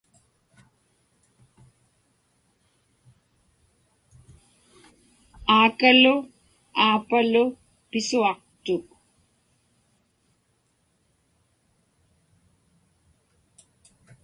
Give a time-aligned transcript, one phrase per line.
[5.57, 6.15] Aakalu
[6.85, 7.43] aapalu
[7.89, 8.83] pisuaqtuk.